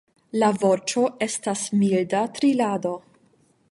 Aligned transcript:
La 0.43 0.47
voĉo 0.63 1.03
estas 1.27 1.67
milda 1.83 2.25
trilado. 2.39 2.99